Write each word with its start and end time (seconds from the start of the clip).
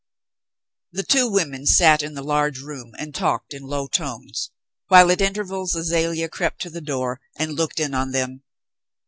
The 0.91 1.03
two 1.03 1.29
women 1.29 1.67
sat 1.67 2.01
in 2.01 2.15
the 2.15 2.23
large 2.23 2.57
room 2.57 2.93
and 2.97 3.13
talked 3.13 3.53
in 3.53 3.61
low 3.61 3.85
tones, 3.85 4.49
while 4.87 5.11
at 5.11 5.21
intervals 5.21 5.75
Azalea 5.75 6.27
crept 6.27 6.59
to 6.63 6.71
the 6.71 6.81
door 6.81 7.21
and 7.37 7.53
looked 7.53 7.79
in 7.79 7.93
on 7.93 8.09
them. 8.09 8.41